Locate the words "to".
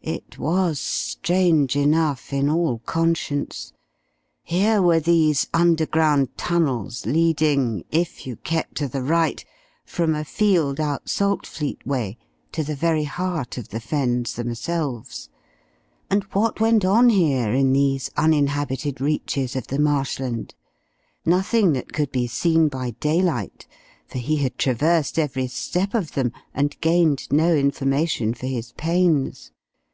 8.76-8.88, 12.52-12.64